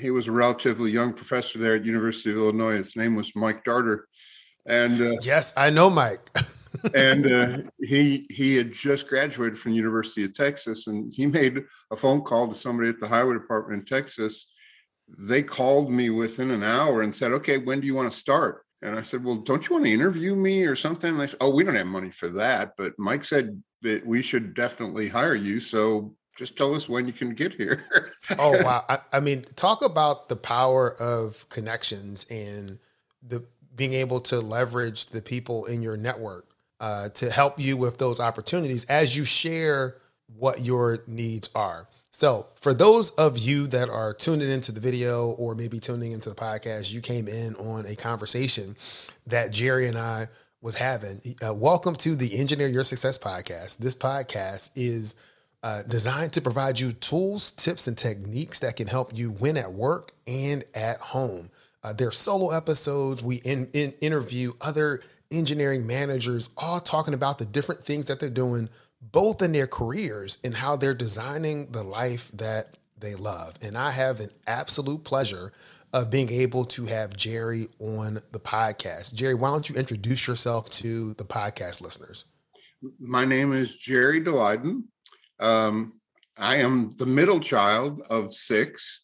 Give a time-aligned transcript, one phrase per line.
[0.00, 2.76] he was a relatively young professor there at University of Illinois.
[2.76, 4.08] His name was Mike Darter,
[4.66, 6.30] and uh, yes, I know Mike.
[6.94, 11.96] and uh, he he had just graduated from University of Texas, and he made a
[11.96, 14.46] phone call to somebody at the highway department in Texas.
[15.18, 18.64] They called me within an hour and said, "Okay, when do you want to start?"
[18.82, 21.38] And I said, "Well, don't you want to interview me or something?" And they said,
[21.40, 25.34] "Oh, we don't have money for that, but Mike said that we should definitely hire
[25.34, 25.58] you.
[25.58, 27.84] So just tell us when you can get here.
[28.38, 28.82] oh wow!
[28.88, 32.78] I, I, mean, talk about the power of connections and
[33.22, 33.44] the
[33.76, 36.46] being able to leverage the people in your network
[36.80, 39.96] uh, to help you with those opportunities as you share
[40.34, 41.86] what your needs are.
[42.10, 46.30] So, for those of you that are tuning into the video or maybe tuning into
[46.30, 48.76] the podcast, you came in on a conversation
[49.26, 50.28] that Jerry and I
[50.62, 51.20] was having.
[51.46, 53.76] Uh, welcome to the Engineer Your Success podcast.
[53.76, 55.16] This podcast is
[55.62, 59.72] uh, designed to provide you tools, tips, and techniques that can help you win at
[59.72, 61.50] work and at home.
[61.82, 63.22] Uh, they're solo episodes.
[63.22, 65.00] We in, in interview other
[65.30, 68.68] engineering managers, all talking about the different things that they're doing,
[69.00, 73.54] both in their careers and how they're designing the life that they love.
[73.62, 75.52] And I have an absolute pleasure
[75.92, 79.14] of being able to have Jerry on the podcast.
[79.14, 82.26] Jerry, why don't you introduce yourself to the podcast listeners?
[82.98, 84.84] My name is Jerry Daleiden.
[85.40, 85.94] Um,
[86.36, 89.02] I am the middle child of six,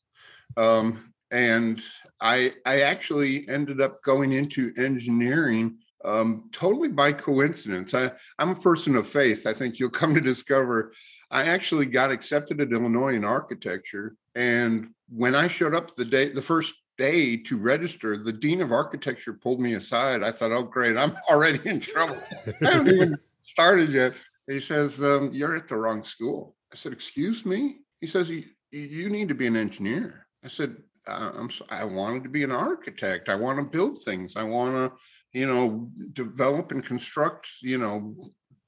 [0.56, 1.82] um, and
[2.20, 7.92] I I actually ended up going into engineering um, totally by coincidence.
[7.94, 9.46] I, I'm a person of faith.
[9.46, 10.92] I think you'll come to discover.
[11.30, 16.28] I actually got accepted at Illinois in architecture, and when I showed up the day,
[16.28, 20.22] the first day to register, the dean of architecture pulled me aside.
[20.22, 20.96] I thought, "Oh, great!
[20.96, 22.18] I'm already in trouble.
[22.62, 24.14] I haven't even started yet."
[24.46, 26.56] He says, um, You're at the wrong school.
[26.72, 27.78] I said, Excuse me?
[28.00, 30.26] He says, You, need to be an engineer.
[30.44, 30.76] I said,
[31.06, 33.28] I'm, I wanted to be an architect.
[33.28, 34.34] I want to build things.
[34.36, 34.98] I want to,
[35.38, 38.14] you know, develop and construct, you know,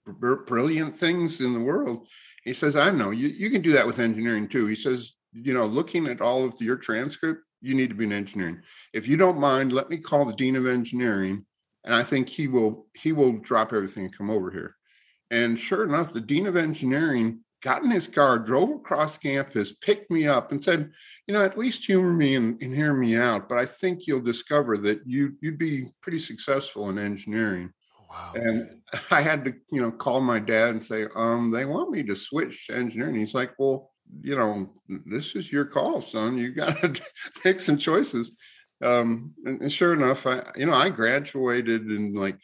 [0.07, 2.07] br- brilliant things in the world.
[2.45, 4.67] He says, I know you, you can do that with engineering too.
[4.67, 8.13] He says, you know, looking at all of your transcript, you need to be an
[8.13, 8.63] engineering.
[8.93, 11.45] If you don't mind, let me call the dean of engineering,
[11.85, 14.77] and I think he will he will drop everything and come over here.
[15.31, 20.11] And sure enough, the dean of engineering got in his car, drove across campus, picked
[20.11, 20.91] me up, and said,
[21.27, 23.49] "You know, at least humor me and, and hear me out.
[23.49, 27.73] But I think you'll discover that you you'd be pretty successful in engineering."
[28.09, 28.33] Wow.
[28.35, 28.81] And
[29.11, 32.15] I had to, you know, call my dad and say, um, they want me to
[32.15, 33.17] switch to engineering.
[33.17, 34.71] He's like, well, you know,
[35.07, 36.39] this is your call, son.
[36.39, 37.01] You got to
[37.45, 38.33] make some choices.
[38.83, 42.39] Um, and, and sure enough, I, you know, I graduated in like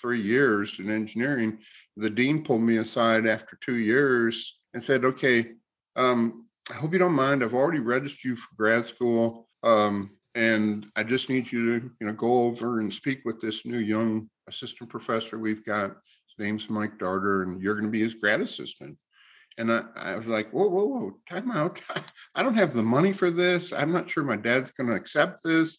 [0.00, 1.58] three years in engineering
[1.96, 5.52] the dean pulled me aside after two years and said, okay,
[5.96, 7.42] um, I hope you don't mind.
[7.42, 9.48] I've already registered you for grad school.
[9.62, 13.66] Um, and I just need you to, you know, go over and speak with this
[13.66, 15.90] new young assistant professor we've got.
[15.90, 18.96] His name's Mike Darter, and you're going to be his grad assistant.
[19.58, 21.78] And I, I was like, whoa, whoa, whoa, time out.
[22.34, 23.72] I don't have the money for this.
[23.72, 25.76] I'm not sure my dad's going to accept this.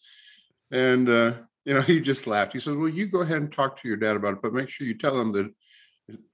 [0.70, 1.32] And, uh,
[1.64, 2.52] you know, he just laughed.
[2.52, 4.68] He said, well, you go ahead and talk to your dad about it, but make
[4.68, 5.52] sure you tell him that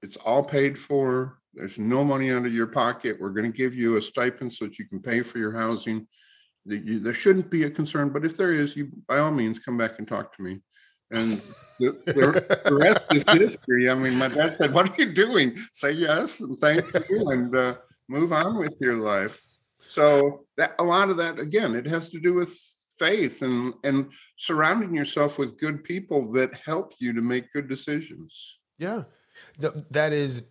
[0.01, 1.37] it's all paid for.
[1.53, 3.17] There's no money out of your pocket.
[3.19, 6.07] We're going to give you a stipend so that you can pay for your housing.
[6.65, 9.97] There shouldn't be a concern, but if there is, you by all means come back
[9.97, 10.61] and talk to me.
[11.09, 11.41] And
[11.79, 13.89] the, the, rest is history.
[13.89, 15.57] I mean, my dad said, "What are you doing?
[15.73, 17.75] Say yes and thank you, and uh,
[18.07, 19.41] move on with your life."
[19.77, 22.57] So that a lot of that again, it has to do with
[22.97, 28.59] faith and and surrounding yourself with good people that help you to make good decisions.
[28.77, 29.03] Yeah,
[29.91, 30.43] that is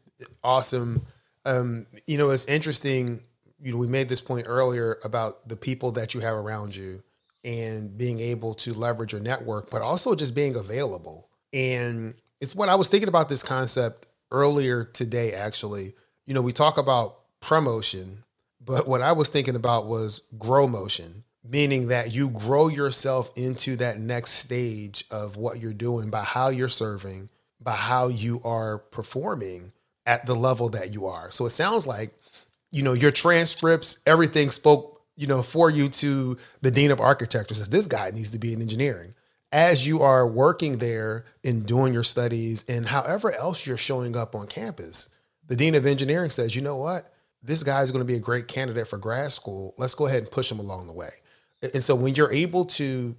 [0.43, 1.07] awesome.
[1.45, 3.21] Um, you know, it's interesting.
[3.63, 7.03] You know, we made this point earlier about the people that you have around you
[7.45, 11.29] and being able to leverage your network, but also just being available.
[11.53, 15.95] And it's what I was thinking about this concept earlier today, actually.
[16.27, 18.25] You know, we talk about promotion,
[18.65, 23.77] but what I was thinking about was grow motion, meaning that you grow yourself into
[23.77, 28.79] that next stage of what you're doing by how you're serving, by how you are
[28.79, 29.73] performing
[30.07, 31.31] at the level that you are.
[31.31, 32.15] So it sounds like
[32.71, 37.55] you know, your transcripts, everything spoke, you know, for you to the dean of architecture
[37.55, 39.15] says this guy needs to be in engineering.
[39.53, 44.35] As you are working there and doing your studies and however else you're showing up
[44.35, 45.09] on campus,
[45.47, 47.09] the dean of engineering says, you know what?
[47.43, 49.75] This guy's going to be a great candidate for grad school.
[49.77, 51.11] Let's go ahead and push him along the way.
[51.75, 53.17] And so when you're able to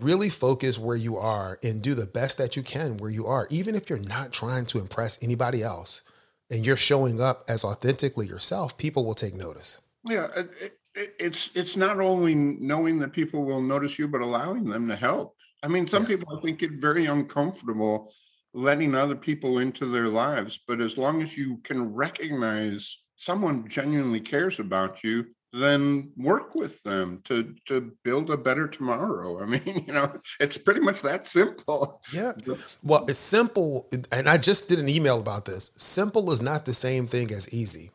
[0.00, 3.46] really focus where you are and do the best that you can where you are,
[3.50, 6.02] even if you're not trying to impress anybody else
[6.50, 9.80] and you're showing up as authentically yourself, people will take notice.
[10.04, 10.50] Yeah, it,
[10.94, 14.96] it, it's it's not only knowing that people will notice you, but allowing them to
[14.96, 15.36] help.
[15.62, 16.18] I mean, some yes.
[16.18, 18.12] people I think get very uncomfortable
[18.54, 24.20] letting other people into their lives, but as long as you can recognize someone genuinely
[24.20, 29.42] cares about you, then work with them to to build a better tomorrow.
[29.42, 32.00] I mean, you know, it's pretty much that simple.
[32.12, 32.32] Yeah.
[32.82, 35.70] Well, it's simple, and I just did an email about this.
[35.76, 37.90] Simple is not the same thing as easy,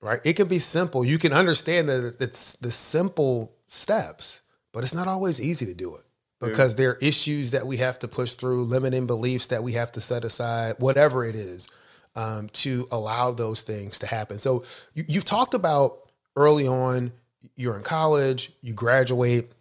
[0.00, 0.20] right?
[0.24, 1.04] It can be simple.
[1.04, 4.42] You can understand that it's the simple steps,
[4.72, 6.04] but it's not always easy to do it
[6.40, 6.76] because yeah.
[6.76, 10.00] there are issues that we have to push through, limiting beliefs that we have to
[10.00, 11.68] set aside, whatever it is,
[12.16, 14.38] um, to allow those things to happen.
[14.38, 14.64] So
[14.94, 16.03] you, you've talked about
[16.36, 17.12] early on,
[17.56, 19.52] you're in college, you graduate,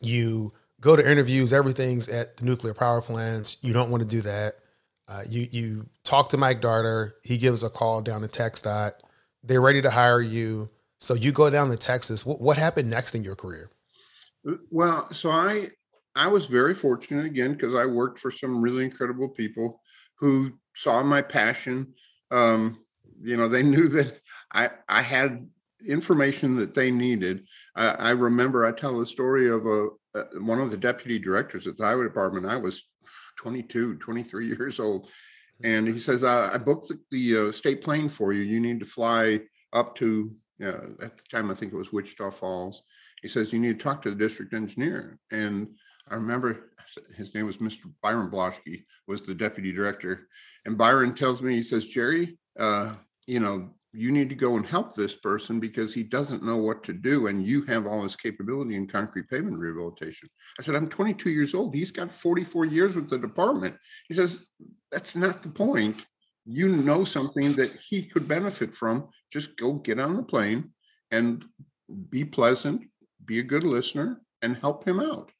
[0.00, 3.58] you go to interviews, everything's at the nuclear power plants.
[3.62, 4.54] You don't want to do that.
[5.08, 7.14] Uh, you you talk to Mike Darter.
[7.24, 8.92] He gives a call down to TxDOT.
[9.42, 10.68] They're ready to hire you.
[11.00, 12.26] So you go down to Texas.
[12.26, 13.70] What, what happened next in your career?
[14.70, 15.70] Well, so I
[16.14, 19.80] I was very fortunate again because I worked for some really incredible people
[20.16, 21.94] who saw my passion.
[22.30, 22.84] Um,
[23.20, 24.20] you know, they knew that
[24.52, 25.48] I I had
[25.86, 27.44] information that they needed.
[27.76, 31.66] I, I remember I tell the story of a, a, one of the deputy directors
[31.66, 32.46] at the highway department.
[32.46, 32.82] I was
[33.36, 35.08] 22, 23 years old.
[35.64, 38.42] And he says, I, I booked the, the uh, state plane for you.
[38.42, 39.40] You need to fly
[39.72, 40.30] up to,
[40.62, 42.82] uh, at the time, I think it was Wichita Falls.
[43.22, 45.18] He says, You need to talk to the district engineer.
[45.32, 45.68] And
[46.08, 46.70] I remember
[47.16, 47.92] his name was Mr.
[48.02, 50.28] Byron Blaschke, was the deputy director.
[50.64, 52.94] And Byron tells me, he says, Jerry, uh,
[53.26, 56.84] you know, you need to go and help this person because he doesn't know what
[56.84, 60.28] to do and you have all this capability in concrete pavement rehabilitation.
[60.58, 61.74] I said i'm 22 years old.
[61.74, 63.76] He's got 44 years with the department.
[64.06, 64.50] He says
[64.92, 66.06] that's not the point.
[66.46, 69.08] You know something that he could benefit from.
[69.32, 70.70] Just go get on the plane
[71.10, 71.44] and
[72.08, 72.82] be pleasant
[73.24, 75.30] be a good listener and help him out.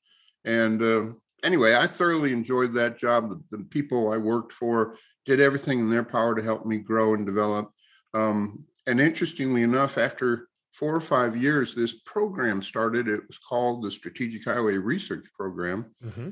[0.45, 1.13] And uh,
[1.45, 3.31] anyway i thoroughly enjoyed that job.
[3.31, 4.97] The, the people i worked for
[5.27, 7.71] did everything in their power to help me grow and develop
[8.15, 13.09] um, and interestingly enough, after four or five years, this program started.
[13.09, 15.87] It was called the Strategic Highway Research Program.
[16.05, 16.31] Mm-hmm.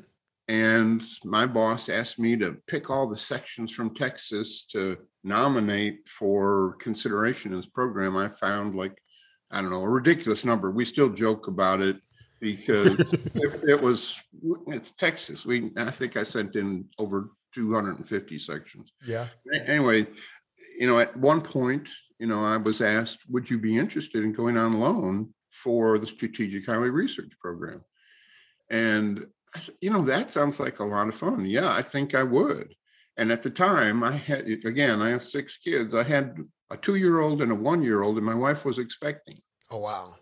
[0.48, 6.76] And my boss asked me to pick all the sections from Texas to nominate for
[6.78, 8.16] consideration in this program.
[8.16, 8.96] I found like,
[9.50, 10.70] I don't know, a ridiculous number.
[10.70, 11.96] We still joke about it
[12.40, 12.94] because
[13.34, 14.22] it, it, was
[14.68, 15.44] it's Texas.
[15.44, 18.92] We I think I sent in over 250 sections.
[19.04, 19.26] Yeah.
[19.66, 20.06] Anyway,
[20.78, 21.88] you know, at one point,
[22.18, 26.06] you know, I was asked, would you be interested in going on loan for the
[26.06, 27.82] Strategic Highway Research Program?
[28.70, 31.44] And I said, you know, that sounds like a lot of fun.
[31.44, 32.74] Yeah, I think I would.
[33.16, 35.94] And at the time, I had, again, I have six kids.
[35.94, 36.36] I had
[36.70, 39.38] a two year old and a one year old, and my wife was expecting.
[39.70, 40.14] Oh, wow.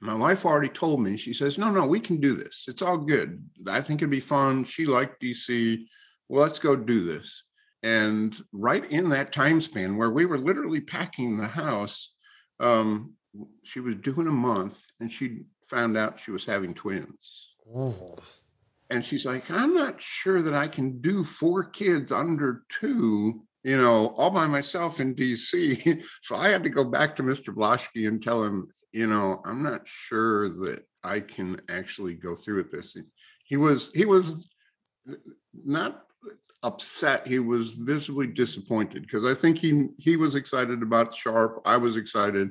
[0.00, 2.64] My wife already told me, she says, no, no, we can do this.
[2.68, 3.44] It's all good.
[3.66, 4.64] I think it'd be fun.
[4.64, 5.84] She liked DC.
[6.28, 7.42] Well, let's go do this.
[7.82, 12.12] And right in that time span where we were literally packing the house,
[12.60, 13.14] um,
[13.62, 17.54] she was doing a month and she found out she was having twins.
[17.76, 18.16] Ooh.
[18.90, 23.76] And she's like, I'm not sure that I can do four kids under two, you
[23.76, 26.02] know, all by myself in DC.
[26.22, 27.54] so I had to go back to Mr.
[27.54, 32.56] Blaschke and tell him, you know, I'm not sure that I can actually go through
[32.56, 32.96] with this.
[33.44, 34.48] He was, he was
[35.64, 36.07] not
[36.62, 37.26] upset.
[37.26, 41.60] He was visibly disappointed because I think he he was excited about SHRP.
[41.64, 42.50] I was excited,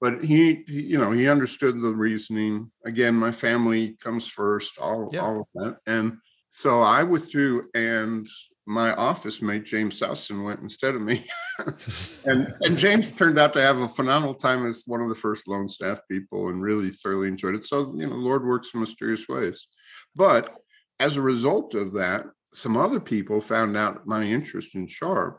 [0.00, 2.70] but he, he, you know he understood the reasoning.
[2.84, 4.78] Again, my family comes first.
[4.78, 5.20] All yeah.
[5.20, 6.18] all of that, and
[6.50, 8.28] so I withdrew, and
[8.64, 11.22] my office mate James Southson went instead of me,
[12.24, 15.48] and and James turned out to have a phenomenal time as one of the first
[15.48, 17.66] loan staff people, and really thoroughly enjoyed it.
[17.66, 19.66] So you know, Lord works in mysterious ways,
[20.16, 20.56] but
[20.98, 25.36] as a result of that, some other people found out my interest in SHRP.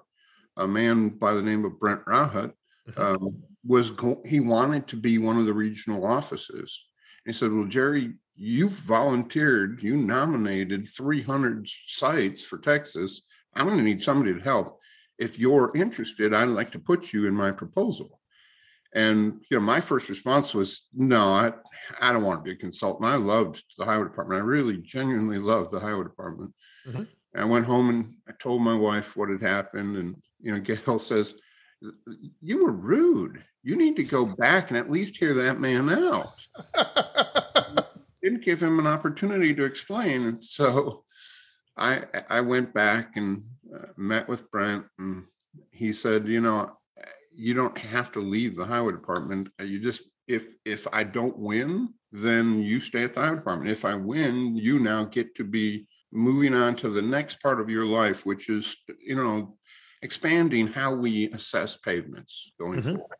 [0.58, 2.53] A man by the name of Brent Rauhut
[2.88, 3.01] mm-hmm.
[3.01, 6.86] um, was go- he wanted to be one of the regional offices.
[7.25, 13.22] he said, "Well, Jerry, you've volunteered, you nominated 300 sites for Texas.
[13.55, 14.79] I'm going to need somebody to help.
[15.17, 18.20] If you're interested, I'd like to put you in my proposal."
[18.96, 21.52] And you know, my first response was, "No, I,
[22.00, 23.10] I don't want to be a consultant.
[23.10, 24.42] I loved the highway department.
[24.42, 26.54] I really, genuinely loved the highway department."
[26.88, 27.04] Mm-hmm.
[27.36, 31.00] I went home and I told my wife what had happened, and you know, Gail
[31.00, 31.34] says,
[32.42, 33.44] "You were rude.
[33.64, 36.28] You need to go back and at least hear that man out."
[38.22, 41.04] Didn't give him an opportunity to explain, and so
[41.76, 45.26] I I went back and uh, met with Brent, and
[45.72, 46.78] he said, "You know,
[47.36, 49.50] you don't have to leave the highway department.
[49.60, 53.72] You just if if I don't win, then you stay at the highway department.
[53.72, 57.70] If I win, you now get to be moving on to the next part of
[57.70, 59.58] your life, which is you know
[60.02, 62.96] expanding how we assess pavements going mm-hmm.
[62.96, 63.18] forward.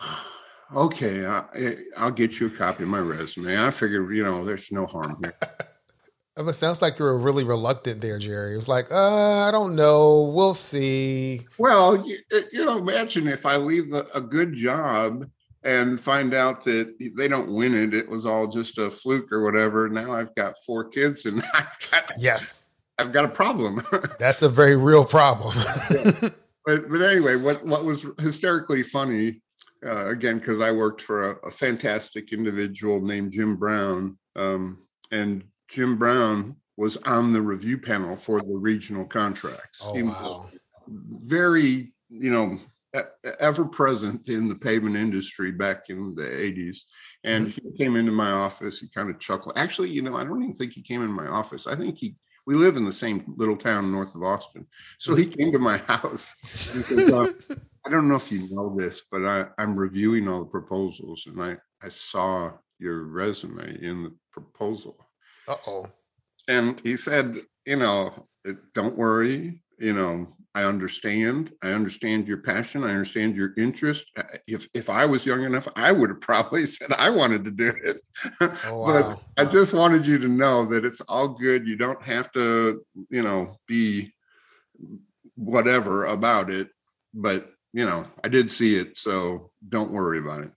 [0.76, 3.62] okay, I, will get you a copy of my resume.
[3.62, 5.34] I figured you know there's no harm here.
[6.48, 8.52] It sounds like you were really reluctant there, Jerry.
[8.52, 10.32] It was like, uh, I don't know.
[10.34, 11.46] We'll see.
[11.58, 12.18] Well, you,
[12.52, 15.26] you know, imagine if I leave a, a good job
[15.62, 17.94] and find out that they don't win it.
[17.94, 19.88] It was all just a fluke or whatever.
[19.88, 23.82] Now I've got four kids and I've got yes, I've got a problem.
[24.18, 25.56] That's a very real problem.
[25.90, 26.30] yeah.
[26.66, 29.40] But but anyway, what what was hysterically funny
[29.84, 35.42] uh, again because I worked for a, a, fantastic individual named Jim Brown, um, and
[35.70, 39.80] Jim Brown was on the review panel for the regional contracts.
[39.84, 40.50] Oh, wow.
[40.88, 42.58] Very, you know,
[43.38, 46.78] ever present in the pavement industry back in the 80s.
[47.22, 47.68] And mm-hmm.
[47.68, 48.80] he came into my office.
[48.80, 49.56] He kind of chuckled.
[49.56, 51.66] Actually, you know, I don't even think he came in my office.
[51.66, 54.66] I think he, we live in the same little town north of Austin.
[54.98, 56.34] So he came to my house.
[56.44, 57.28] Said, uh,
[57.86, 61.40] I don't know if you know this, but I, I'm reviewing all the proposals and
[61.40, 64.96] I, I saw your resume in the proposal.
[65.50, 65.86] Uh oh.
[66.46, 68.28] And he said, you know,
[68.72, 69.62] don't worry.
[69.80, 71.52] You know, I understand.
[71.62, 72.84] I understand your passion.
[72.84, 74.04] I understand your interest.
[74.46, 77.74] If if I was young enough, I would have probably said I wanted to do
[77.84, 78.00] it.
[78.40, 79.20] Oh, wow.
[79.36, 81.66] but I just wanted you to know that it's all good.
[81.66, 84.12] You don't have to, you know, be
[85.34, 86.68] whatever about it.
[87.12, 90.50] But you know, I did see it, so don't worry about it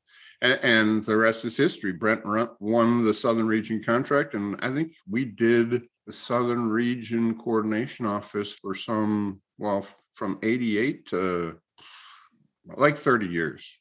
[0.43, 1.93] and, the rest is history.
[1.93, 2.21] Brent
[2.59, 8.53] won the Southern Region contract, and I think we did the Southern Region Coordination Office
[8.53, 11.59] for some, well, from 88 to
[12.75, 13.77] like 30 years.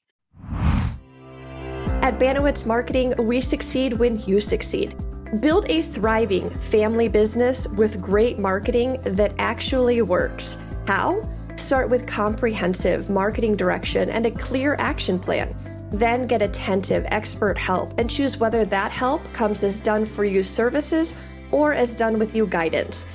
[2.02, 4.96] At Banowitz Marketing, we succeed when you succeed.
[5.40, 10.58] Build a thriving family business with great marketing that actually works.
[10.86, 11.28] How?
[11.56, 15.56] Start with comprehensive marketing direction and a clear action plan.
[15.92, 20.42] Then get attentive expert help and choose whether that help comes as done for you
[20.42, 21.14] services
[21.50, 23.06] or as done with you guidance.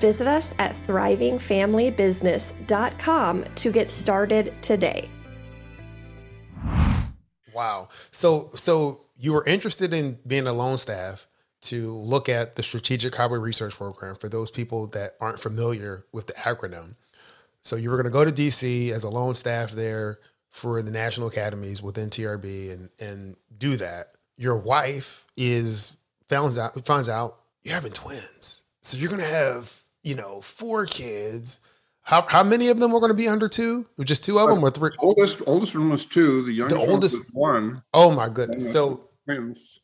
[0.00, 5.08] Visit us at thrivingfamilybusiness.com to get started today.
[7.54, 7.88] Wow.
[8.10, 11.26] So so you were interested in being a loan staff
[11.62, 16.26] to look at the strategic highway research program for those people that aren't familiar with
[16.26, 16.96] the acronym.
[17.62, 20.18] So you were going to go to DC as a loan staff there
[20.56, 24.06] for the national academies within TRB and and do that.
[24.38, 25.94] Your wife is
[26.26, 31.60] finds out finds out you're having twins, so you're gonna have you know four kids.
[32.00, 33.84] How how many of them were going to be under two?
[34.04, 34.90] Just two of them, or three?
[35.00, 36.44] Oldest oldest one was two.
[36.44, 37.82] The youngest the oldest one.
[37.92, 38.70] Oh my goodness!
[38.70, 39.80] So twins.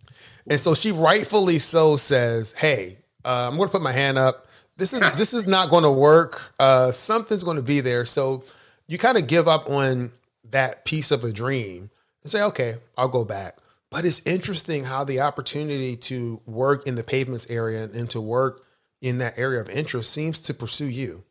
[0.49, 4.47] and so she rightfully so says, "Hey, uh, I'm going to put my hand up.
[4.77, 6.55] This is this is not going to work.
[6.61, 8.45] Uh, something's going to be there." So
[8.87, 10.13] you kind of give up on
[10.53, 11.91] that piece of a dream
[12.23, 13.59] and say, okay, I'll go back.
[13.91, 18.65] But it's interesting how the opportunity to work in the pavements area and to work
[19.03, 21.25] in that area of interest seems to pursue you.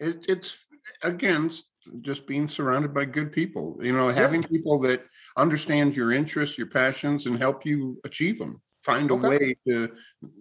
[0.00, 0.66] It, it's
[1.02, 1.52] again
[2.00, 3.78] just being surrounded by good people.
[3.80, 4.48] You know, having yeah.
[4.48, 5.04] people that
[5.36, 8.60] understand your interests, your passions, and help you achieve them.
[8.82, 9.28] Find a okay.
[9.28, 9.90] way to,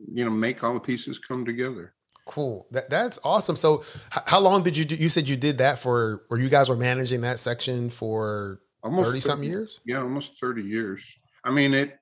[0.08, 1.94] you know, make all the pieces come together.
[2.26, 2.68] Cool.
[2.72, 3.56] That that's awesome.
[3.56, 3.84] So,
[4.16, 4.96] h- how long did you do?
[4.96, 9.10] You said you did that for, or you guys were managing that section for almost
[9.10, 9.82] thirty something years.
[9.86, 11.04] Yeah, almost thirty years.
[11.44, 12.00] I mean it,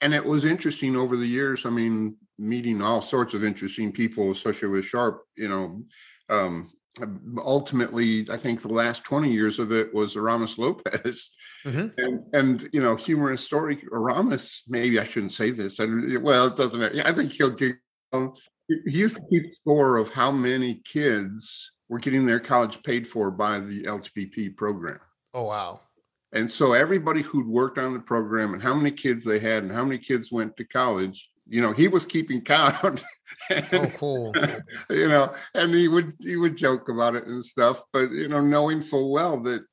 [0.00, 1.66] and it was interesting over the years.
[1.66, 5.18] I mean, meeting all sorts of interesting people associated with SHRP.
[5.36, 5.82] You know,
[6.30, 6.72] um,
[7.36, 11.30] ultimately, I think the last twenty years of it was Aramis Lopez,
[11.66, 11.88] mm-hmm.
[11.98, 13.78] and and you know, humorous story.
[13.92, 15.78] Aramis, maybe I shouldn't say this.
[15.78, 17.02] And well, it doesn't matter.
[17.04, 17.76] I think he'll get
[18.68, 23.30] he used to keep score of how many kids were getting their college paid for
[23.30, 25.00] by the LTPP program.
[25.34, 25.80] Oh wow.
[26.32, 29.72] And so everybody who'd worked on the program and how many kids they had and
[29.72, 33.02] how many kids went to college, you know, he was keeping count.
[33.50, 34.34] and, oh, cool.
[34.90, 38.40] you know, and he would he would joke about it and stuff, but you know,
[38.40, 39.64] knowing full well that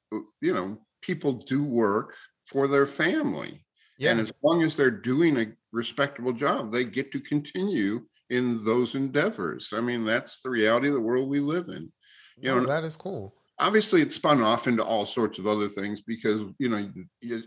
[0.41, 3.65] you know, people do work for their family.
[3.97, 4.11] Yeah.
[4.11, 8.95] And as long as they're doing a respectable job, they get to continue in those
[8.95, 9.71] endeavors.
[9.73, 11.91] I mean, that's the reality of the world we live in.
[12.37, 13.33] You no, know, that is cool.
[13.59, 16.91] obviously it spun off into all sorts of other things because you know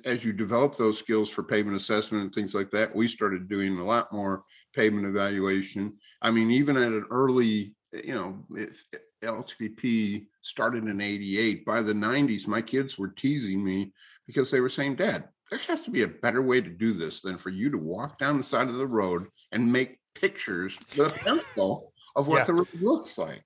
[0.06, 3.76] as- you develop those skills for pavement assessment and things like that we started doing
[3.78, 4.44] a lot more
[4.75, 10.85] pavement evaluation i mean even at an early eh, you know if eh, ltpp started
[10.85, 13.92] in 88 by the 90s my kids were teasing me
[14.26, 17.20] because they were saying dad there has to be a better way to do this
[17.20, 21.09] than for you to walk down the side of the road and make pictures with
[21.09, 22.45] a pencil of what Yeah.
[22.45, 23.45] the road looks like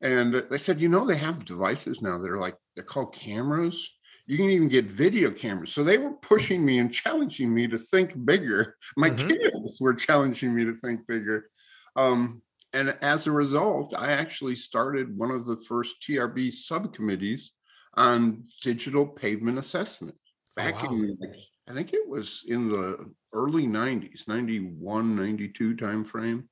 [0.00, 3.96] and they said, you know, they have devices now that are like, they're called cameras.
[4.26, 5.72] You can even get video cameras.
[5.72, 8.76] So they were pushing me and challenging me to think bigger.
[8.96, 9.28] My Mhm.
[9.28, 11.50] kids were challenging me to think bigger.
[11.96, 12.42] Um,
[12.72, 17.52] and as a result, I actually started one of the first TRB subcommittees
[17.94, 20.16] on digital pavement assessment
[20.54, 20.90] back wow.
[20.90, 21.34] in, like,
[21.68, 26.44] I think it was in the early 90s, 91, 92 timeframe.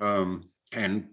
[0.00, 1.08] Um, and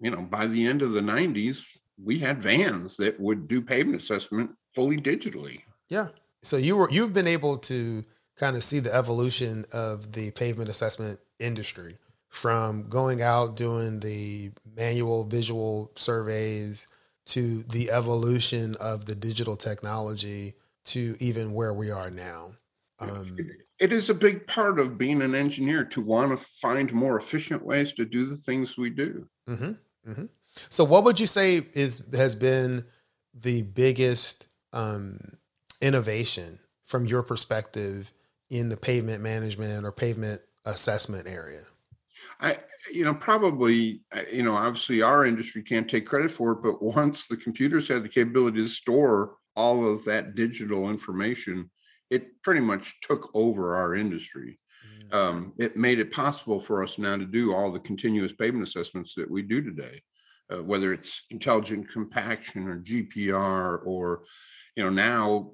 [0.00, 1.64] you know, by the end of the 90s,
[2.02, 5.60] we had vans that would do pavement assessment fully digitally.
[5.88, 6.08] Yeah.
[6.42, 8.02] So you were you've been able to
[8.36, 11.98] kind of see the evolution of the pavement assessment industry
[12.30, 16.86] from going out doing the manual visual surveys
[17.26, 20.54] to the evolution of the digital technology
[20.84, 22.52] to even where we are now.
[23.00, 23.36] Um,
[23.78, 27.64] It is a big part of being an engineer to want to find more efficient
[27.64, 29.26] ways to do the things we do.
[29.46, 29.72] hmm
[30.04, 30.26] hmm
[30.68, 32.84] So, what would you say is has been
[33.34, 35.18] the biggest um,
[35.80, 38.12] innovation from your perspective
[38.50, 41.62] in the pavement management or pavement assessment area?
[42.40, 42.58] I,
[42.92, 46.82] you know, probably, uh, you know, obviously our industry can't take credit for it, but
[46.82, 51.70] once the computers had the capability to store all of that digital information,
[52.10, 54.58] it pretty much took over our industry.
[55.12, 59.12] um, it made it possible for us now to do all the continuous pavement assessments
[59.16, 60.00] that we do today,
[60.52, 64.22] uh, whether it's intelligent compaction or GPR or,
[64.76, 65.50] you know, now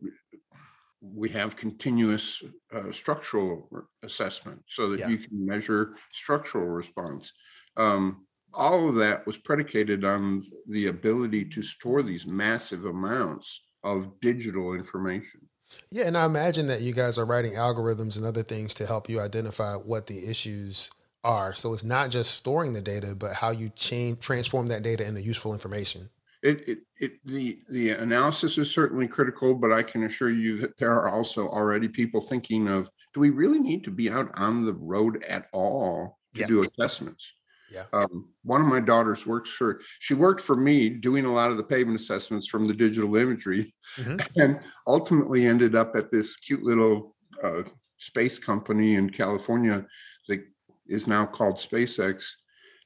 [1.00, 2.42] we have continuous
[2.74, 3.68] uh, structural
[4.02, 5.08] assessment so that Yeah.
[5.08, 7.32] you can measure structural response.
[7.78, 14.20] Um, all of that was predicated on the ability to store these massive amounts of
[14.20, 15.48] digital information.
[15.90, 19.08] Yeah, and I imagine that you guys are writing algorithms and other things to help
[19.08, 20.90] you identify what the issues
[21.24, 21.54] are.
[21.54, 25.22] So it's not just storing the data, but how you change transform that data into
[25.22, 26.08] useful information.
[26.42, 30.76] It, it, it, the, the analysis is certainly critical, but I can assure you that
[30.78, 34.64] there are also already people thinking of, do we really need to be out on
[34.64, 36.46] the road at all to Yeah.
[36.46, 37.32] do assessments?
[37.70, 37.84] Yeah.
[37.92, 41.56] Um, one of my daughters works for, she worked for me doing a lot of
[41.56, 44.28] the pavement assessments from the digital imagery Mhm.
[44.36, 47.62] and ultimately ended up at this cute little uh,
[47.98, 49.84] space company in California
[50.28, 50.44] that
[50.86, 52.24] is now called SpaceX.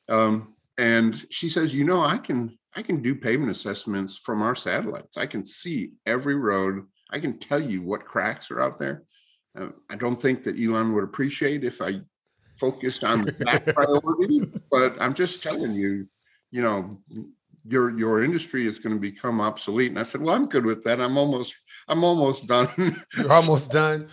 [0.08, 4.54] Um, and she says, you know, I can I can do pavement assessments from our
[4.54, 5.16] satellites.
[5.16, 6.86] I can see every road.
[7.10, 9.02] I can tell you what cracks are out there.
[9.58, 12.00] Uh, I don't think that Elon would appreciate if I
[12.60, 16.06] focused on that priority, but I'm just telling you,
[16.50, 16.98] you know,
[17.66, 19.90] your your industry is going to become obsolete.
[19.90, 21.00] And I said, well, I'm good with that.
[21.00, 21.56] I'm almost
[21.88, 22.68] I'm almost done.
[23.16, 24.08] You're almost done.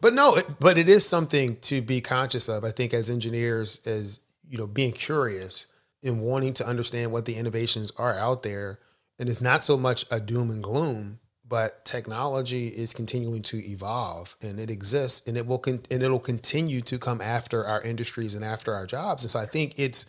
[0.00, 2.64] But no, it, but it is something to be conscious of.
[2.64, 5.68] I think as engineers, as you know, being curious
[6.02, 8.80] and wanting to understand what the innovations are out there,
[9.18, 11.20] and it's not so much a doom and gloom,
[11.52, 16.18] but technology is continuing to evolve and it exists and it will con- and it'll
[16.18, 19.22] continue to come after our industries and after our jobs.
[19.22, 20.06] And so I think it's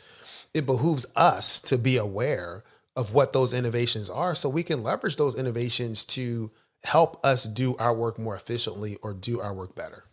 [0.54, 2.64] it behooves us to be aware
[2.96, 6.50] of what those innovations are so we can leverage those innovations to
[6.86, 10.06] help us do our work more efficiently or do our work better.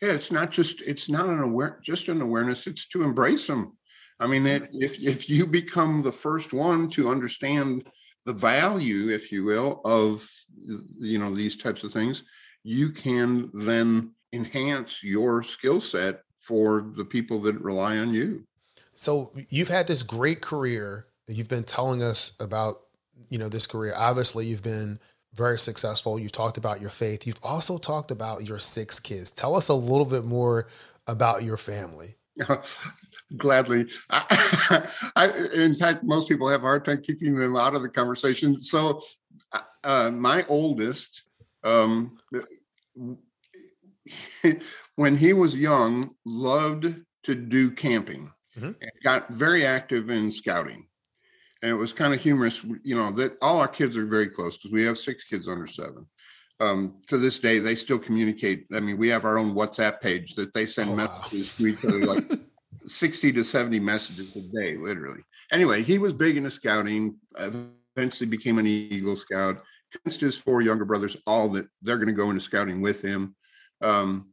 [0.00, 2.68] yeah, it's not just it's not an aware just an awareness.
[2.68, 3.76] It's to embrace them.
[4.20, 7.88] I mean, it, if if you become the first one to understand
[8.26, 10.28] the value, if you will, of
[10.98, 12.24] you know these types of things,
[12.64, 18.44] you can then enhance your skill set for the people that rely on you.
[18.92, 21.06] So you've had this great career.
[21.28, 22.82] You've been telling us about,
[23.30, 23.94] you know, this career.
[23.96, 24.98] Obviously, you've been
[25.34, 26.18] very successful.
[26.18, 27.26] You've talked about your faith.
[27.26, 29.30] You've also talked about your six kids.
[29.30, 30.68] Tell us a little bit more
[31.06, 32.16] about your family.
[33.36, 33.86] Gladly.
[34.10, 37.88] I, I, in fact, most people have a hard time keeping them out of the
[37.88, 38.60] conversation.
[38.60, 39.00] So,
[39.82, 41.24] uh, my oldest,
[41.64, 42.16] um,
[44.96, 48.30] when he was young, loved to do camping.
[48.56, 48.76] Mhm.
[48.80, 50.86] and Got very active in scouting,
[51.62, 52.64] and it was kind of humorous.
[52.82, 55.66] You know that all our kids are very close because we have six kids under
[55.66, 56.06] seven.
[56.60, 58.66] um, to this day, they still communicate.
[58.74, 61.66] I mean, we have our own WhatsApp page that they send oh, messages wow.
[61.66, 62.24] to each other, like
[62.86, 65.22] 60 to 70 messages a day, literally.
[65.52, 67.16] Anyway, he was big into scouting,
[67.96, 69.62] eventually became an Eagle Scout,
[69.92, 73.34] convinced his four younger brothers all that they're going to go into scouting with him.
[73.80, 74.30] Um,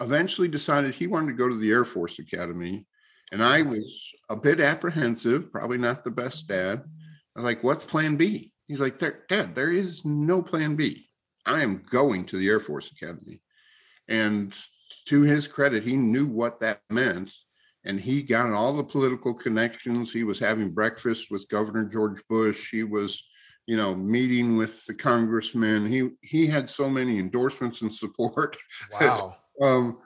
[0.00, 2.86] eventually decided he wanted to go to the Air Force Academy.
[3.32, 6.82] And I was a bit apprehensive, probably not the best dad.
[7.36, 8.52] I'm like, what's plan B?
[8.66, 11.08] He's like, Dad, there is no plan B.
[11.46, 13.40] I am going to the Air Force Academy.
[14.08, 14.54] And
[15.06, 17.32] to his credit, he knew what that meant.
[17.84, 20.12] And he got all the political connections.
[20.12, 22.70] He was having breakfast with Governor George Bush.
[22.70, 23.22] He was,
[23.66, 25.86] you know, meeting with the congressman.
[25.86, 28.56] He he had so many endorsements and support.
[29.00, 29.36] Wow.
[29.62, 29.98] um,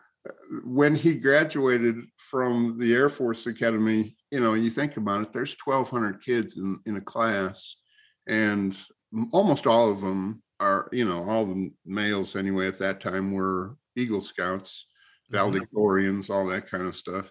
[0.64, 5.56] when he graduated from the Air Force Academy, you know, you think about it, there's
[5.64, 7.76] 1,200 kids in, in a class
[8.26, 8.76] and
[9.32, 13.76] almost all of them are you know all the males anyway at that time were
[13.96, 14.86] eagle scouts
[15.32, 15.36] mm-hmm.
[15.36, 17.30] valedictorians all that kind of stuff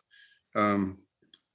[0.56, 0.98] um,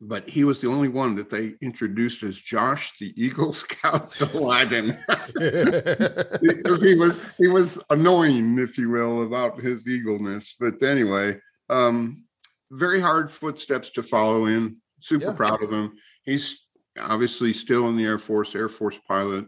[0.01, 4.39] but he was the only one that they introduced as Josh the Eagle Scout because
[6.83, 10.55] he was he was annoying, if you will, about his eagleness.
[10.59, 11.39] But anyway,
[11.71, 12.25] um,
[12.71, 14.77] very hard footsteps to follow in.
[15.01, 15.37] Super yeah.
[15.37, 15.93] proud of him.
[16.25, 16.67] He's
[16.99, 19.47] obviously still in the Air Force, Air Force pilot.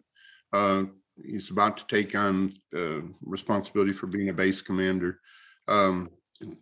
[0.52, 0.84] Uh,
[1.22, 5.18] he's about to take on uh, responsibility for being a base commander.
[5.68, 6.06] Um,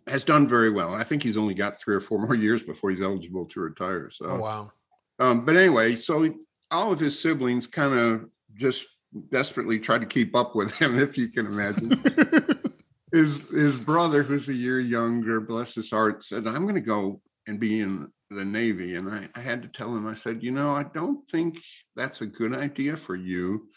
[0.07, 0.95] has done very well.
[0.95, 4.09] I think he's only got three or four more years before he's eligible to retire.
[4.09, 4.71] So, oh, wow.
[5.19, 6.33] Um, but anyway, so
[6.69, 8.87] all of his siblings kind of just
[9.31, 11.91] desperately try to keep up with him, if you can imagine.
[13.11, 17.21] his his brother, who's a year younger, bless his heart, said, "I'm going to go
[17.47, 18.95] and be in the Navy.
[18.95, 21.59] And I, I, had to tell him, I said, you know, I don't think
[21.95, 23.67] that's a good idea for you.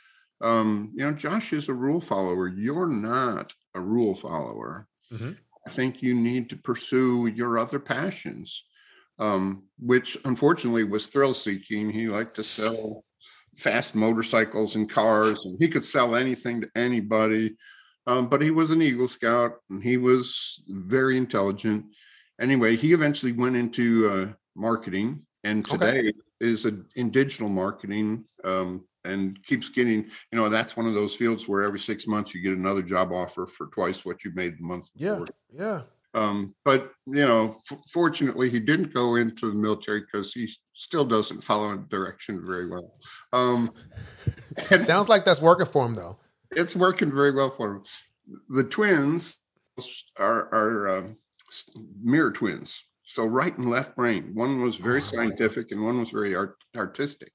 [0.41, 2.49] Um, you know, Josh is a rule follower.
[2.49, 4.89] You're not a rule follower.
[5.13, 5.33] Mm-hmm.
[5.67, 8.65] I think you need to pursue your other passions,
[9.19, 11.91] um, which unfortunately was thrill seeking.
[11.91, 13.05] He liked to sell
[13.57, 17.57] fast motorcycles and cars, and he could sell anything to anybody.
[18.07, 21.85] Um, but he was an Eagle Scout and he was very intelligent.
[22.41, 26.13] Anyway, he eventually went into uh, marketing and today okay.
[26.41, 31.15] is a, in digital marketing um, and keeps getting you know that's one of those
[31.15, 34.59] fields where every six months you get another job offer for twice what you made
[34.59, 35.27] the month before.
[35.53, 35.81] yeah yeah
[36.13, 41.05] um, but you know f- fortunately he didn't go into the military because he still
[41.05, 42.95] doesn't follow a direction very well
[43.33, 43.71] um,
[44.79, 46.19] sounds like that's working for him though
[46.51, 47.83] it's working very well for him
[48.51, 49.39] the twins
[50.19, 51.17] are are um,
[52.03, 54.31] mirror twins so right and left brain.
[54.35, 57.33] One was very scientific and one was very art, artistic.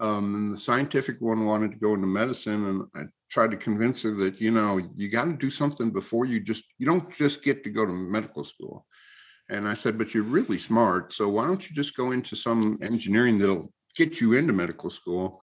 [0.00, 4.02] Um, and the scientific one wanted to go into medicine, and I tried to convince
[4.02, 7.42] her that you know you got to do something before you just you don't just
[7.42, 8.86] get to go to medical school.
[9.48, 12.78] And I said, but you're really smart, so why don't you just go into some
[12.82, 15.44] engineering that'll get you into medical school?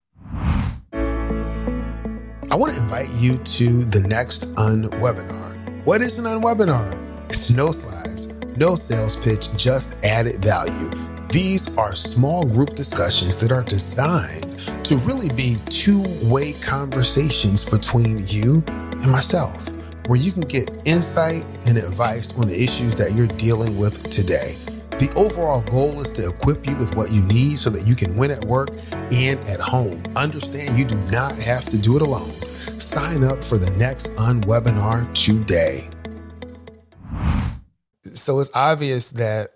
[2.51, 5.85] I want to invite you to the next unwebinar.
[5.85, 7.01] What is an unwebinar?
[7.31, 11.14] It's no slides no sales pitch, just added value.
[11.35, 18.25] These are small group discussions that are designed to really be two way conversations between
[18.29, 19.69] you and myself,
[20.07, 24.57] where you can get insight and advice on the issues that you're dealing with today.
[25.01, 28.17] The overall goal is to equip you with what you need so that you can
[28.17, 30.05] win at work and at home.
[30.15, 32.33] Understand you do not have to do it alone.
[32.79, 35.91] Sign up for the next unwebinar today
[38.13, 39.51] so it's obvious that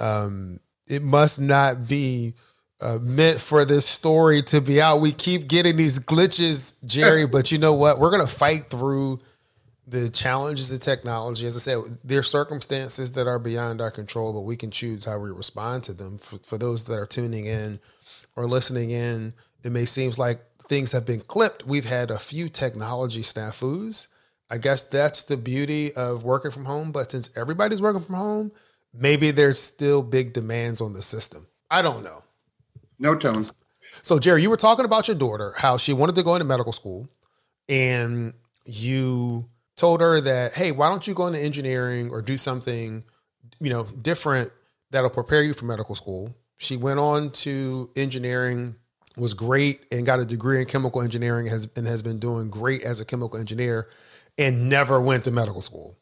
[0.00, 0.58] um,
[0.90, 2.34] it must not be
[2.80, 5.00] uh, meant for this story to be out.
[5.00, 7.98] We keep getting these glitches, Jerry, but you know what?
[7.98, 9.20] We're going to fight through
[9.86, 11.46] the challenges of technology.
[11.46, 15.04] As I said, there are circumstances that are beyond our control, but we can choose
[15.04, 16.18] how we respond to them.
[16.18, 17.80] For, for those that are tuning in
[18.36, 21.66] or listening in, it may seem like things have been clipped.
[21.66, 24.06] We've had a few technology snafus
[24.50, 26.90] I guess that's the beauty of working from home.
[26.90, 28.52] But since everybody's working from home,
[28.92, 31.46] maybe there's still big demands on the system.
[31.70, 32.22] I don't know.
[32.98, 33.44] No telling.
[34.02, 36.72] So, Jerry, you were talking about your daughter, how she wanted to go into medical
[36.72, 37.08] school,
[37.68, 43.02] and you told her that, hey, why don't you go into engineering or do something,
[43.60, 44.52] you know, different
[44.90, 46.34] that'll prepare you for medical school.
[46.58, 48.76] She went on to engineering,
[49.16, 52.82] was great, and got a degree in chemical engineering, has and has been doing great
[52.82, 53.88] as a chemical engineer
[54.38, 55.96] and never went to medical school.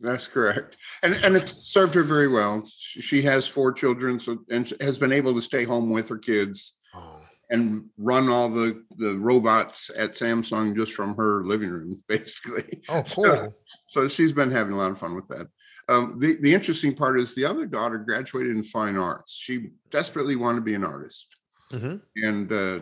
[0.00, 2.68] That's correct, and and it's served her very well.
[2.76, 6.74] She has four children, so and has been able to stay home with her kids.
[6.94, 7.20] Oh.
[7.50, 12.82] and run all the the robots at Samsung just from her living room, basically.
[12.88, 13.04] Oh, cool.
[13.24, 13.54] So,
[13.86, 15.46] so she's been having a lot of fun with that.
[15.88, 19.32] Um, the the interesting part is the other daughter graduated in fine arts.
[19.32, 21.26] She desperately wanted to be an artist,
[21.70, 22.80] hmm and uh,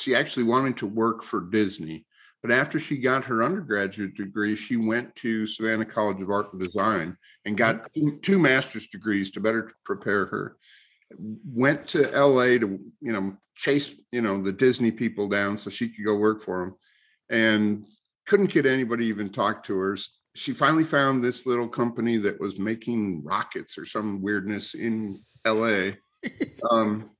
[0.00, 2.04] she actually wanted to work for Disney.
[2.42, 6.62] But after she got her undergraduate degree, she went to Savannah College of Art and
[6.62, 10.56] Design and got two, two master's degrees to better prepare her.
[11.18, 15.88] Went to LA to you know chase you know the Disney people down so she
[15.88, 16.74] could go work for them,
[17.28, 17.86] and
[18.26, 19.96] couldn't get anybody even talk to her.
[20.34, 25.90] She finally found this little company that was making rockets or some weirdness in LA.
[26.70, 27.10] Um,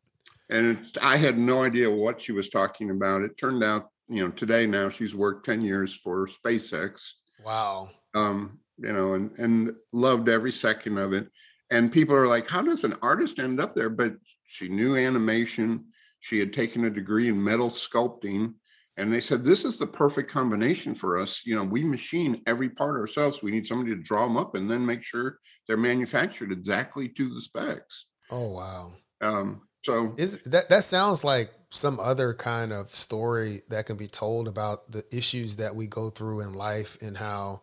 [0.53, 3.23] and I had no idea what she was talking about.
[3.23, 7.13] It turned out, you know, today now she's worked 10 years for SpaceX,
[7.45, 7.89] Wow.
[8.15, 11.29] um, you know, and, and loved every second of it.
[11.71, 13.89] And people are like, how does an artist end up there?
[13.89, 15.87] But she knew animation.
[16.21, 18.55] She had taken a degree in metal sculpting.
[18.99, 21.47] And they said, this is the perfect combination for us.
[21.47, 23.43] You know, we machine every part ourselves.
[23.43, 27.33] We need somebody to draw them up and then make sure they're manufactured exactly to
[27.35, 28.07] the specs.
[28.31, 28.93] Oh, wow.
[29.23, 34.07] Um, so Is that that sounds like some other kind of story that can be
[34.07, 37.63] told about the issues that we go through in life and how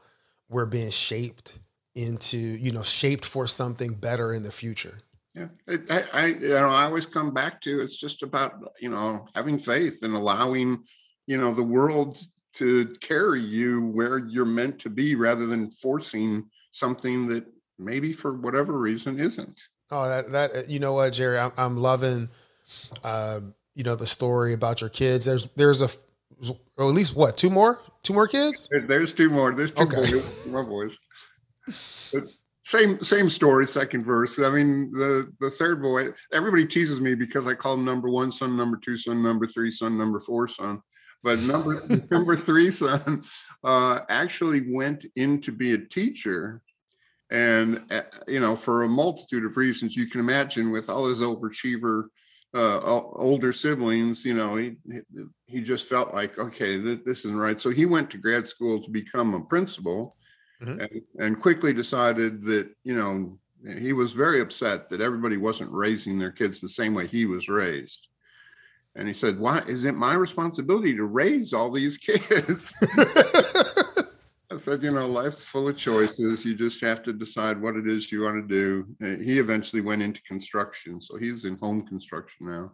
[0.49, 1.59] we're being shaped
[1.95, 4.97] into, you know, shaped for something better in the future.
[5.35, 8.89] Yeah, I, I, I, you know, I always come back to it's just about you
[8.89, 10.83] know having faith and allowing,
[11.27, 12.19] you know, the world
[12.55, 17.45] to carry you where you're meant to be, rather than forcing something that
[17.77, 19.61] maybe for whatever reason isn't.
[19.91, 22.29] Oh, that that you know what, Jerry, I'm I'm loving,
[23.03, 23.39] uh,
[23.75, 25.25] you know, the story about your kids.
[25.25, 25.89] There's there's a,
[26.77, 28.67] or at least what two more two more kids.
[28.71, 29.53] There- There's two more.
[29.53, 29.95] There's two Okay.
[29.97, 30.97] boys, two more boys.
[32.13, 32.23] But
[32.63, 33.65] same same story.
[33.65, 34.37] Second verse.
[34.39, 36.09] I mean, the the third boy.
[36.31, 39.71] Everybody teases me because I call him number one son, number two son, number three
[39.71, 40.81] son, number four son.
[41.23, 43.23] But number number three son
[43.63, 46.61] uh, actually went in to be a teacher,
[47.29, 51.21] and uh, you know, for a multitude of reasons, you can imagine with all his
[51.21, 52.05] overachiever
[52.55, 54.75] uh, older siblings, you know, he
[55.45, 57.61] he just felt like, okay, th- this isn't right.
[57.61, 60.15] So he went to grad school to become a principal,
[60.61, 60.81] Mhm.
[60.81, 63.37] and, and quickly decided that, you know,
[63.77, 67.47] he was very upset that everybody wasn't raising their kids the same way he was
[67.47, 68.07] raised.
[68.95, 72.73] And he said, "Why is it my responsibility to raise all these kids?"
[74.59, 76.43] Said, you know, life's full of choices.
[76.43, 78.85] You just have to decide what it is you want to do.
[78.99, 82.73] And he eventually went into construction, so he's in home construction now.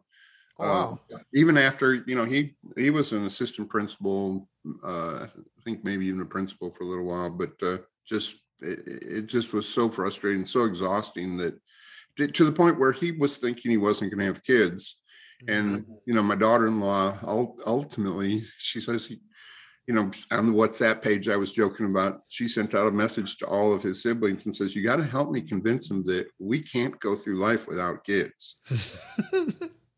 [0.60, 1.00] Oh, wow.
[1.14, 4.50] Um, even after, you know, he he was an assistant principal,
[4.84, 8.80] uh, I think maybe even a principal for a little while, but uh, just it,
[8.88, 11.60] it just was so frustrating, so exhausting that
[12.34, 14.98] to the point where he was thinking he wasn't going to have kids.
[15.48, 17.20] And you know, my daughter-in-law
[17.68, 19.20] ultimately, she says, he,
[19.88, 23.38] you know, on the WhatsApp page I was joking about, she sent out a message
[23.38, 26.28] to all of his siblings and says, "You got to help me convince them that
[26.40, 28.58] we can't go through life without kids."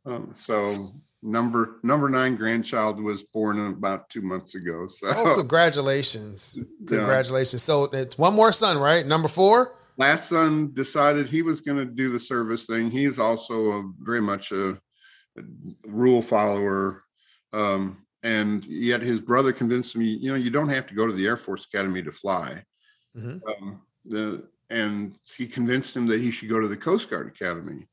[0.08, 4.88] Um, so number number nine grandchild was born about two months ago.
[4.88, 6.58] So oh, congratulations.
[6.58, 7.00] Yeah.
[7.00, 7.62] Congratulations.
[7.62, 9.06] So it's one more son, right?
[9.06, 9.78] Number four?
[9.98, 12.90] last son decided he was going to do the service thing.
[12.90, 15.42] He's also a, very much a, a
[15.86, 17.04] rule follower.
[17.54, 21.14] Um, and yet his brother convinced me, you know, you don't have to go to
[21.14, 22.64] the Air Force Academy to fly.
[23.16, 23.42] Mhm.
[23.48, 27.88] Um, the, and he convinced him that he should go to the Coast Guard Academy.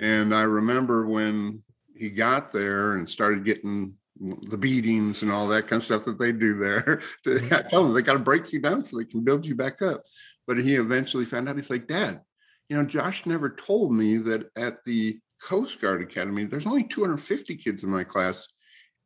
[0.00, 1.62] And I remember when
[1.94, 6.18] he got there and started getting the beatings and all that kind of stuff that
[6.18, 7.02] they do there.
[7.24, 9.54] to- I tell them they got to break you down so they can build you
[9.54, 10.04] back up.
[10.46, 11.56] But he eventually found out.
[11.56, 12.20] He's like, Dad,
[12.68, 17.56] you know, Josh never told me that at the Coast Guard Academy, there's only 250
[17.56, 18.46] kids in my class,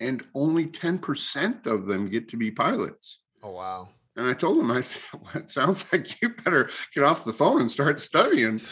[0.02, 3.18] and only 10% of them get to be pilots.
[3.42, 3.88] Oh, wow.
[4.16, 7.32] And I told him, I said, well, it sounds like you better get off the
[7.32, 8.60] phone and start studying.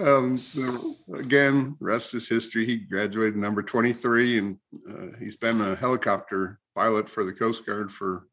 [0.00, 2.64] Um, so again, rest is history.
[2.64, 7.92] He graduated number 23 and uh, he's been a helicopter pilot for the Coast Guard
[7.92, 8.26] for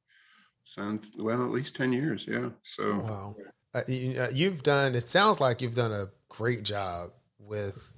[1.17, 2.25] well, at least 10 years.
[2.27, 2.49] Yeah.
[2.63, 3.35] So Wow.
[3.73, 7.91] Uh, you, uh, you've done, it sounds like you've done a great job with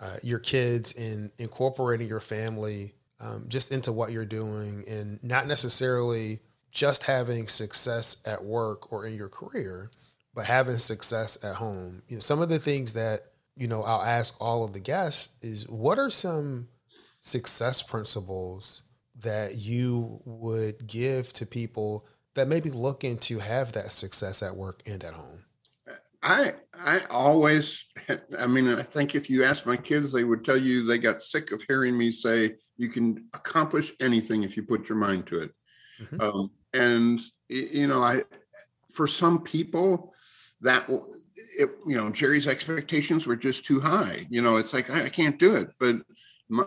[0.00, 5.46] uh, your kids and incorporating your family um, just into what you're doing and not
[5.46, 6.40] necessarily
[6.72, 9.90] just having success at work or in your career,
[10.34, 12.02] but having success at home.
[12.08, 13.20] You know, some of the things that,
[13.56, 16.68] you know, I'll ask all of the guests is what are some
[17.20, 18.82] success principles
[19.18, 24.56] that you would give to people that may be looking to have that success at
[24.56, 25.44] work and at home?
[26.22, 27.84] I I always
[28.38, 31.22] I mean I think if you ask my kids they would tell you they got
[31.22, 35.40] sick of hearing me say you can accomplish anything if you put your mind to
[35.40, 35.50] it.
[36.02, 36.20] Mm-hmm.
[36.20, 38.24] Um, and you know I
[38.92, 40.12] for some people
[40.60, 40.88] that
[41.58, 44.18] it, you know Jerry's expectations were just too high.
[44.28, 45.96] You know it's like I, I can't do it, but
[46.48, 46.66] my,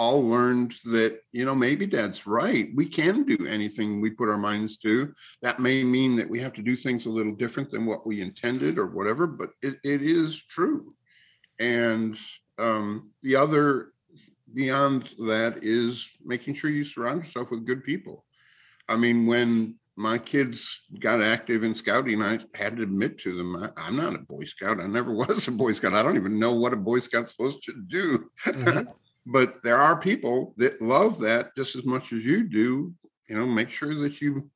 [0.00, 2.70] all learned that you know maybe dad's right.
[2.74, 5.12] We can do anything we put our minds to.
[5.42, 8.22] That may mean that we have to do things a little different than what we
[8.22, 10.94] intended or whatever but it, it is true.
[11.58, 12.16] And
[12.58, 13.88] um, the other
[14.54, 18.24] beyond that is making sure you surround yourself with good people.
[18.88, 23.70] I mean when my kids got active in scouting i had to admit to them
[23.76, 24.80] I, am not a boy scout.
[24.80, 25.92] I never was a boy scout.
[25.92, 28.30] I don't even know what a boy scout's supposed to do.
[28.46, 28.92] Mm-hmm
[29.26, 32.92] but there are people that love that just as much as you do
[33.28, 34.50] you know make sure that you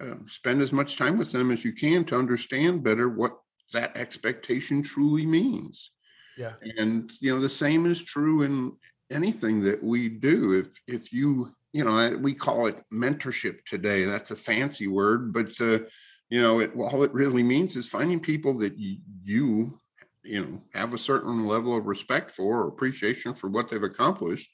[0.00, 3.38] uh, spend as much time with them as you can to understand better what
[3.72, 5.90] that expectation truly means.
[6.36, 6.52] Yeah.
[6.76, 8.72] And you know the same is true in
[9.10, 10.52] anything that we do.
[10.52, 10.66] If
[11.02, 14.04] if you you know we call it mentorship today.
[14.04, 15.80] That's a fancy word but uh,
[16.28, 19.78] you know it all it really means is finding people that you you
[20.26, 24.50] know have a certain level of respect for or appreciation for what they've accomplished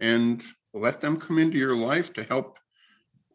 [0.00, 2.58] and let them come into your life to help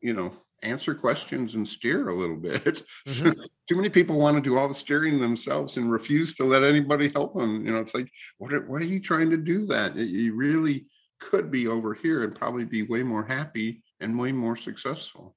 [0.02, 0.32] you know
[0.63, 2.63] answer questions and steer a little bit
[3.08, 3.32] mm-hmm.
[3.69, 7.10] too many people want to do all the steering themselves and refuse to let anybody
[7.13, 9.95] help them you know it's like what are, what are you trying to do that
[9.95, 10.86] you really
[11.19, 15.36] could be over here and probably be way more happy and way more successful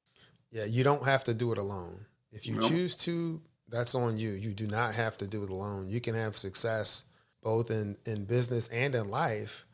[0.51, 2.69] yeah you don't have to do it alone if you nope.
[2.69, 4.31] choose to that's on you.
[4.31, 5.91] You do not have to do it alone.
[5.91, 7.05] You can have success
[7.43, 9.67] both in in business and in life.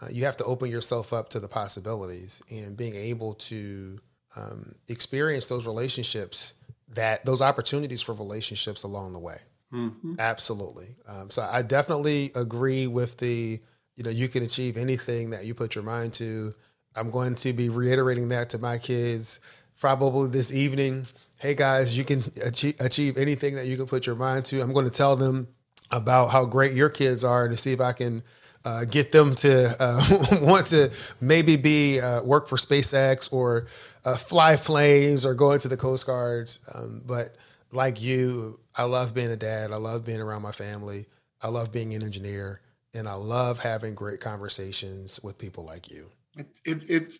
[0.00, 3.98] Uh, you have to open yourself up to the possibilities and being able to
[4.36, 6.54] um, experience those relationships
[6.88, 9.38] that those opportunities for relationships along the way.
[9.72, 10.14] Mm-hmm.
[10.18, 10.88] Absolutely.
[11.08, 13.60] Um, so I definitely agree with the
[13.96, 16.52] you know you can achieve anything that you put your mind to.
[16.94, 19.40] I'm going to be reiterating that to my kids
[19.80, 21.06] probably this evening
[21.42, 24.60] hey guys, you can achieve, achieve anything that you can put your mind to.
[24.60, 25.48] I'm going to tell them
[25.90, 28.22] about how great your kids are to see if I can
[28.64, 33.66] uh, get them to uh, want to maybe be uh, work for SpaceX or
[34.04, 36.60] uh, fly planes or go into the Coast Guards.
[36.72, 37.34] Um, but
[37.72, 39.72] like you, I love being a dad.
[39.72, 41.06] I love being around my family.
[41.42, 42.60] I love being an engineer,
[42.94, 46.06] and I love having great conversations with people like you.
[46.36, 47.18] It, it, it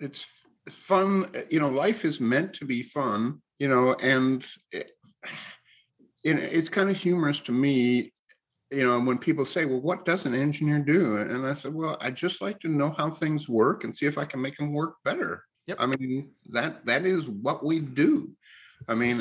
[0.00, 0.26] it's
[0.68, 1.30] fun.
[1.48, 4.92] You know, life is meant to be fun you know, and it,
[6.24, 8.12] it's kind of humorous to me,
[8.70, 11.16] you know, when people say, well, what does an engineer do?
[11.16, 14.18] And I said, well, I just like to know how things work and see if
[14.18, 15.44] I can make them work better.
[15.66, 15.76] Yep.
[15.80, 18.30] I mean, that that is what we do.
[18.88, 19.20] I mean,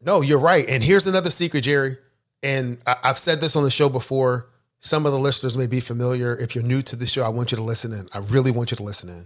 [0.00, 0.68] no, you're right.
[0.68, 1.96] And here's another secret, Jerry.
[2.42, 4.48] And I, I've said this on the show before.
[4.80, 6.36] Some of the listeners may be familiar.
[6.36, 8.08] If you're new to the show, I want you to listen in.
[8.12, 9.24] I really want you to listen in.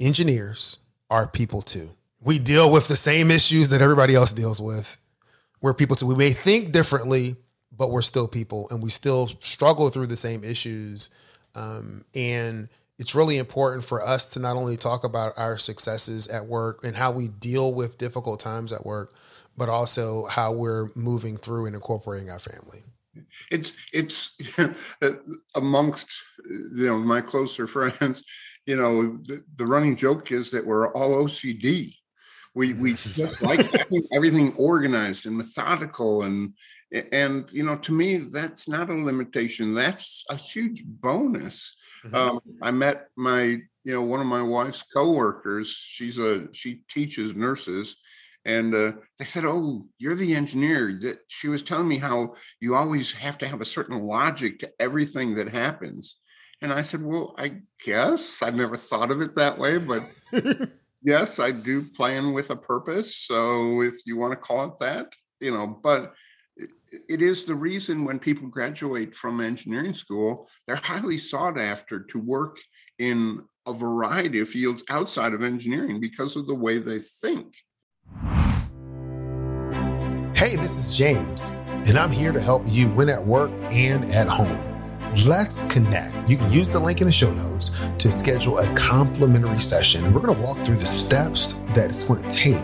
[0.00, 0.78] Engineers
[1.10, 1.90] are people too
[2.24, 4.96] we deal with the same issues that everybody else deals with.
[5.60, 6.06] We're people too.
[6.06, 7.36] We may think differently,
[7.70, 11.10] but we're still people and we still struggle through the same issues.
[11.54, 16.46] Um, and it's really important for us to not only talk about our successes at
[16.46, 19.14] work and how we deal with difficult times at work,
[19.56, 22.84] but also how we're moving through and incorporating our family.
[23.50, 24.32] It's it's
[25.54, 26.08] amongst
[26.46, 28.24] you know my closer friends.
[28.66, 31.94] You know the, the running joke is that we're all OCD
[32.54, 32.96] we we
[33.40, 33.66] like
[34.12, 36.54] everything organized and methodical and
[37.12, 39.74] and you know to me that's not a limitation.
[39.74, 41.74] That's a huge bonus.
[42.04, 42.14] Mm-hmm.
[42.14, 45.68] Um, I met my you know one of my wife's coworkers.
[45.68, 47.96] She's a she teaches nurses.
[48.46, 52.74] And uh, they said, "Oh, you're the engineer." That she was telling me how you
[52.74, 56.16] always have to have a certain logic to everything that happens.
[56.60, 60.02] And I said, "Well, I guess I never thought of it that way, but
[61.04, 63.16] yes, I do plan with a purpose.
[63.16, 66.14] So if you want to call it that, you know, but
[67.08, 72.18] it is the reason when people graduate from engineering school, they're highly sought after to
[72.18, 72.58] work
[72.98, 77.54] in a variety of fields outside of engineering because of the way they think.
[80.34, 81.50] Hey, this is James,
[81.88, 84.73] and I'm here to help you win at work and at home.
[85.22, 86.28] Let's connect.
[86.28, 90.12] You can use the link in the show notes to schedule a complimentary session.
[90.12, 92.60] We're going to walk through the steps that it's going to take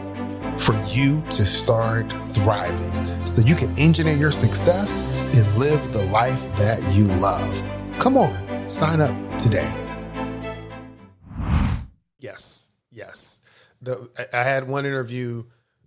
[0.60, 5.00] for you to start thriving so you can engineer your success
[5.34, 7.62] and live the life that you love.
[8.00, 9.72] Come on, sign up today.
[12.18, 13.42] Yes, yes.
[13.80, 15.44] The, I had one interview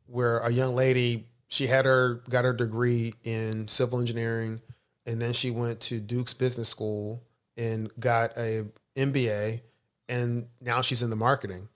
[0.07, 4.61] where a young lady she had her got her degree in civil engineering,
[5.05, 7.23] and then she went to Duke's Business School
[7.57, 9.61] and got a MBA,
[10.09, 11.69] and now she's in the marketing.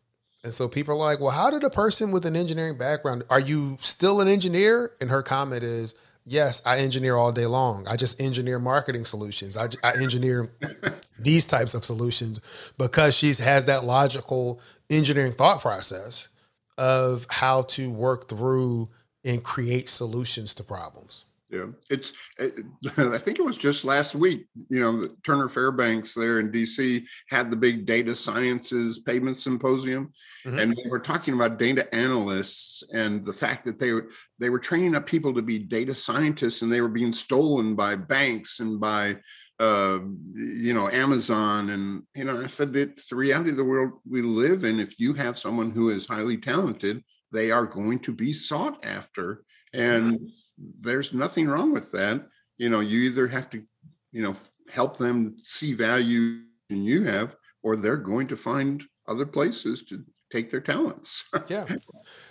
[0.44, 3.24] And so people are like, "Well, how did a person with an engineering background?
[3.30, 7.88] Are you still an engineer?" And her comment is, "Yes, I engineer all day long.
[7.88, 9.58] I just engineer marketing solutions.
[9.58, 10.50] I, I engineer
[11.20, 12.40] these types of solutions
[12.78, 16.30] because she has that logical engineering thought process
[16.78, 18.88] of how to work through
[19.26, 22.12] and create solutions to problems." Yeah, it's.
[22.38, 22.66] It,
[22.98, 24.48] I think it was just last week.
[24.70, 30.12] You know, Turner Fairbanks there in DC had the big data sciences pavement symposium,
[30.46, 30.60] mm-hmm.
[30.60, 34.60] and we were talking about data analysts and the fact that they were they were
[34.60, 38.78] training up people to be data scientists, and they were being stolen by banks and
[38.78, 39.16] by
[39.62, 40.00] uh,
[40.34, 44.22] you know Amazon, and you know I said it's the reality of the world we
[44.22, 44.82] live in.
[44.82, 49.46] If you have someone who is highly talented, they are going to be sought after,
[49.72, 50.26] and mm-hmm
[50.58, 52.28] there's nothing wrong with that.
[52.58, 53.64] You know, you either have to,
[54.12, 54.36] you know,
[54.70, 60.04] help them see value in you have, or they're going to find other places to
[60.32, 61.24] take their talents.
[61.48, 61.66] yeah.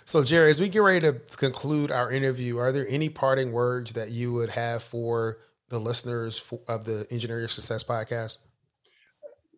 [0.05, 3.93] So, Jerry, as we get ready to conclude our interview, are there any parting words
[3.93, 5.37] that you would have for
[5.69, 8.37] the listeners of the Engineer Your Success podcast?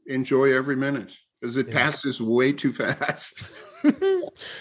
[0.08, 1.74] Enjoy every minute because it yeah.
[1.92, 3.44] passes way too fast.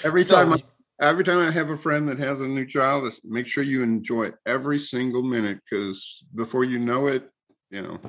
[0.05, 0.63] every so, time I
[1.01, 4.33] every time I have a friend that has a new child, make sure you enjoy
[4.47, 7.31] every single minute because before you know it,
[7.71, 8.01] you know,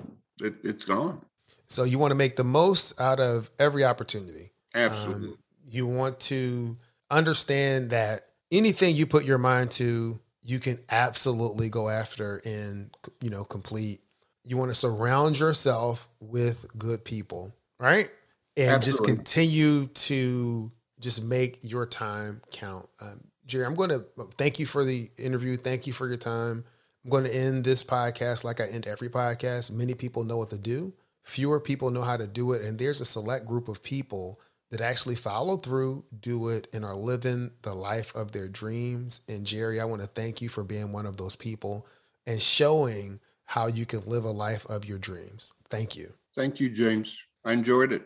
[0.41, 1.25] it, it's gone.
[1.67, 4.51] So you want to make the most out of every opportunity.
[4.73, 5.29] Absolutely.
[5.29, 6.77] Um, you want to
[7.11, 13.29] understand that anything you put your mind to, you can absolutely go after and you
[13.29, 14.01] know complete.
[14.43, 18.09] You want to surround yourself with good people, right?
[18.57, 19.07] And absolutely.
[19.07, 22.87] just continue to just make your time count.
[23.01, 24.05] Um, Jerry, I'm going to
[24.37, 25.55] thank you for the interview.
[25.55, 26.63] Thank you for your time.
[27.03, 29.71] I'm going to end this podcast like I end every podcast.
[29.71, 30.93] Many people know what to do,
[31.23, 32.61] fewer people know how to do it.
[32.61, 34.39] And there's a select group of people
[34.69, 39.21] that actually follow through, do it, and are living the life of their dreams.
[39.27, 41.87] And Jerry, I want to thank you for being one of those people
[42.27, 45.53] and showing how you can live a life of your dreams.
[45.69, 46.13] Thank you.
[46.35, 47.17] Thank you, James.
[47.43, 48.03] I enjoyed it.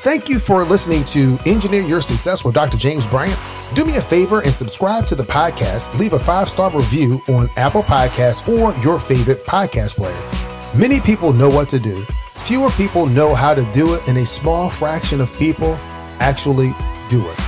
[0.00, 2.76] Thank you for listening to Engineer Your Success with Dr.
[2.76, 3.38] James Bryant.
[3.74, 5.98] Do me a favor and subscribe to the podcast.
[5.98, 10.78] Leave a five star review on Apple Podcasts or your favorite podcast player.
[10.78, 12.04] Many people know what to do,
[12.44, 15.74] fewer people know how to do it, and a small fraction of people
[16.20, 16.72] actually
[17.08, 17.40] do it.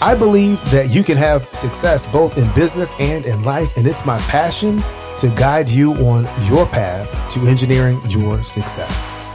[0.00, 4.06] I believe that you can have success both in business and in life, and it's
[4.06, 4.82] my passion
[5.18, 8.90] to guide you on your path to engineering your success.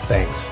[0.07, 0.51] Thanks.